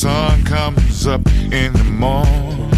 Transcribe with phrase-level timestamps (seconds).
[0.00, 1.20] sun comes up
[1.52, 2.70] in the morning.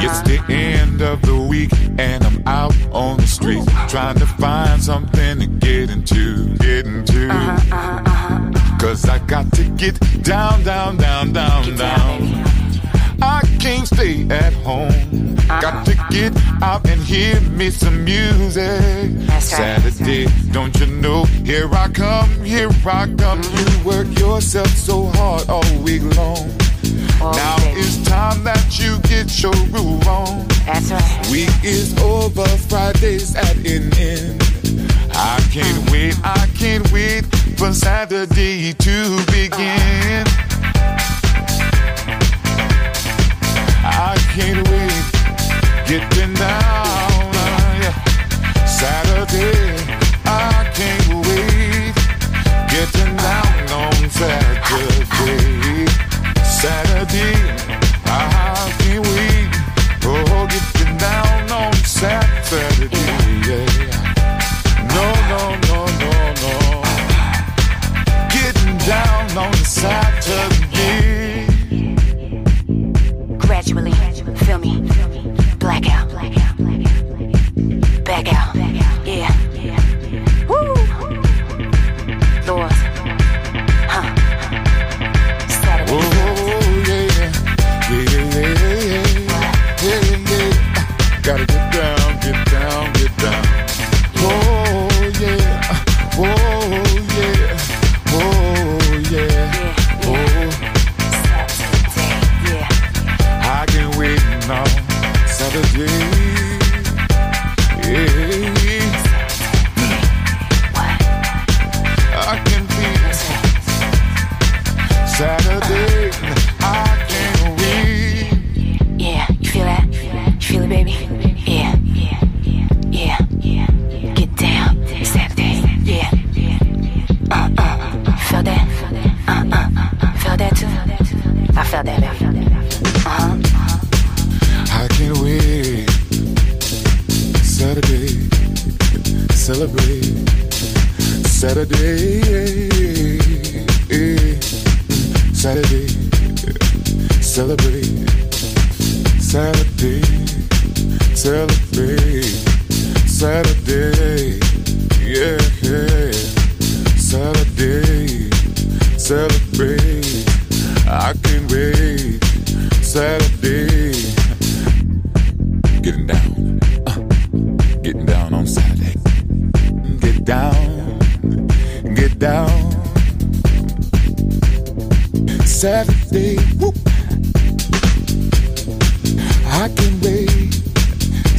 [0.00, 4.82] It's the end of the week and I'm out on the street trying to find
[4.82, 7.28] something to get into, get into.
[8.80, 12.65] Cause I got to get down, down, down, down, down.
[13.22, 15.36] I can't stay at home.
[15.46, 16.32] Got to get
[16.62, 19.10] out and hear me some music.
[19.40, 21.24] Saturday, don't you know?
[21.44, 23.42] Here I come, here I come.
[23.42, 26.48] You work yourself so hard all week long.
[27.20, 30.46] Now it's time that you get your groove on.
[30.66, 31.28] That's right.
[31.30, 34.42] Week is over, Friday's at an end.
[35.12, 37.24] I can't wait, I can't wait
[37.56, 40.26] for Saturday to begin.
[43.98, 45.06] I can't wait
[45.88, 47.32] getting down.
[47.34, 49.74] Uh, Saturday,
[50.26, 51.94] I can't wait
[52.68, 55.86] getting down on Saturday.
[56.44, 57.36] Saturday,
[58.04, 59.48] I can't wait
[60.04, 62.95] oh getting down on Saturday.
[75.78, 76.08] Blackout.
[76.08, 76.45] Blackout.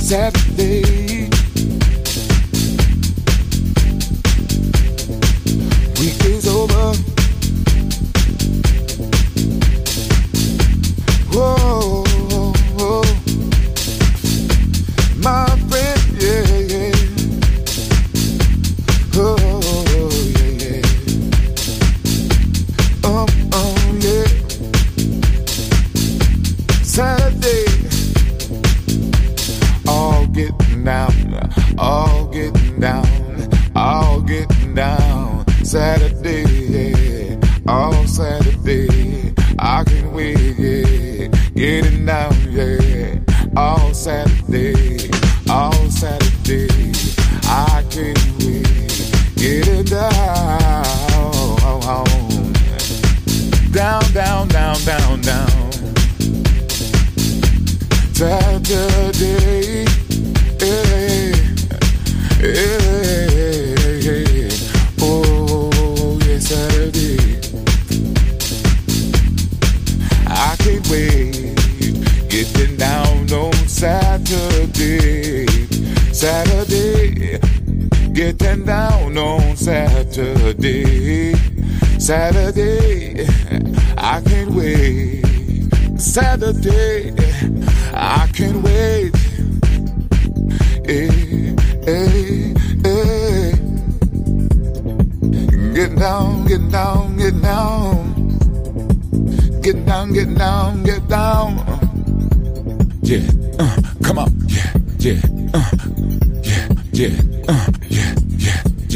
[0.07, 1.06] sad.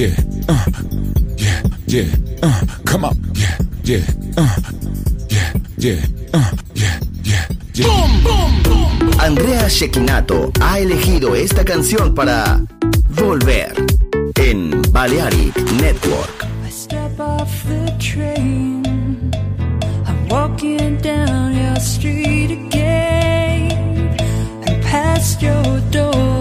[0.01, 0.15] yeah,
[0.50, 0.65] uh,
[1.38, 2.05] yeah, yeah,
[2.41, 4.01] uh, come on, yeah, yeah,
[4.36, 4.58] uh,
[5.29, 6.01] yeah, yeah,
[6.34, 7.86] uh, yeah, yeah, yeah.
[7.86, 9.20] Boom, boom, boom.
[9.20, 12.60] Andrea Shekinato ha elegido esta canción para
[13.10, 13.75] Volver
[14.38, 16.48] en Balearic Network.
[16.65, 19.31] I step off the train.
[20.08, 24.17] I'm walking down your street again.
[24.65, 26.41] And past your door.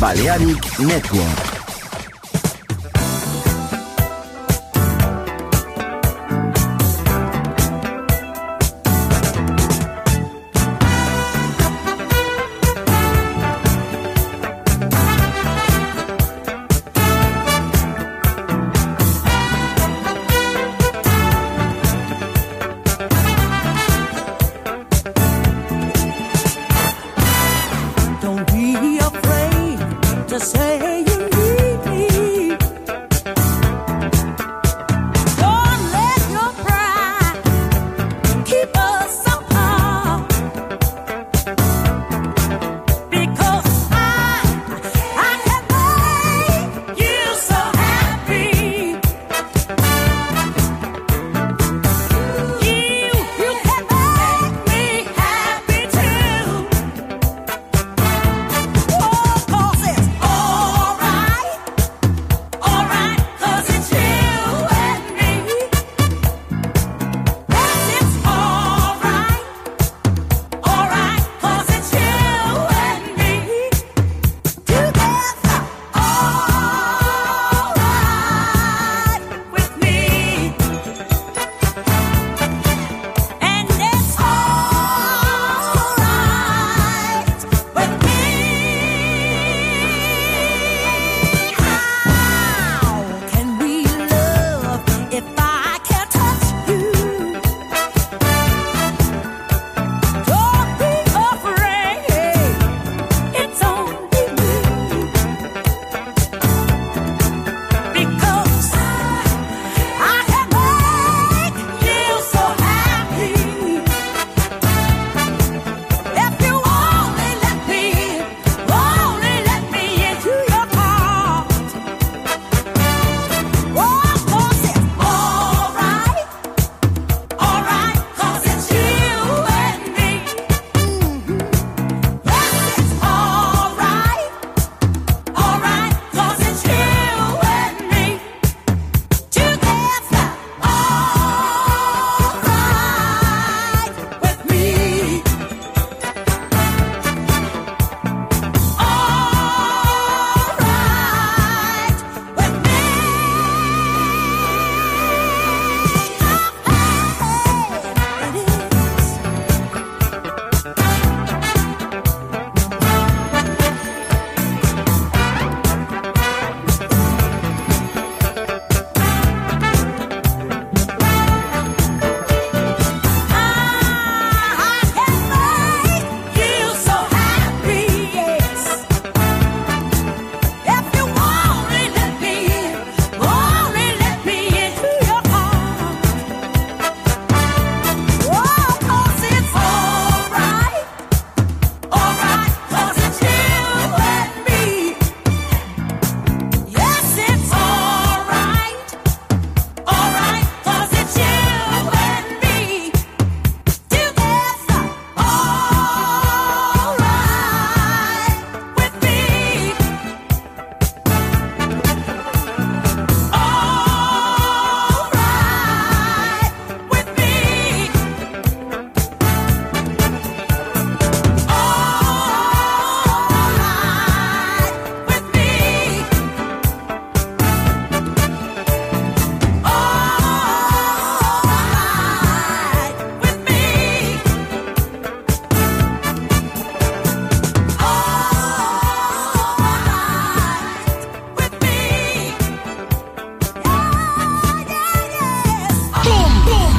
[0.00, 1.57] Balearic Network.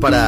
[0.00, 0.27] Para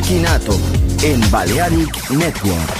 [0.00, 0.58] Shekinato
[1.02, 2.79] en Balearic Network.